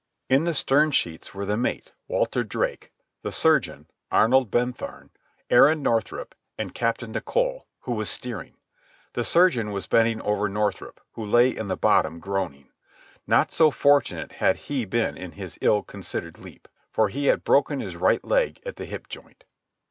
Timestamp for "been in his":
14.85-15.59